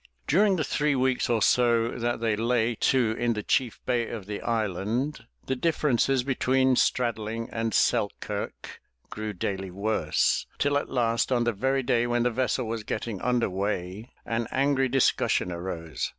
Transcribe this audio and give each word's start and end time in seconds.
During 0.25 0.55
the 0.55 0.63
three 0.63 0.95
weeks 0.95 1.29
or 1.29 1.43
so 1.43 1.89
that 1.89 2.19
they 2.21 2.35
lay 2.35 2.73
to 2.73 3.11
in 3.19 3.33
the 3.33 3.43
chief 3.43 3.79
bay 3.85 4.07
of 4.09 4.25
the 4.25 4.41
island, 4.41 5.27
the 5.45 5.55
differences 5.55 6.23
between 6.23 6.75
Straddling 6.75 7.51
and 7.51 7.71
Selkirk 7.71 8.81
grew 9.11 9.31
daily 9.31 9.69
worse, 9.69 10.47
till 10.57 10.75
at 10.79 10.89
last 10.89 11.31
on 11.31 11.43
the 11.43 11.53
very 11.53 11.83
day 11.83 12.07
when 12.07 12.23
the 12.23 12.31
vessel 12.31 12.65
was 12.67 12.83
getting 12.83 13.21
under 13.21 13.47
way, 13.47 14.09
an 14.25 14.47
angry 14.49 14.89
dis 14.89 15.11
cussion 15.11 15.51
arose. 15.51 16.09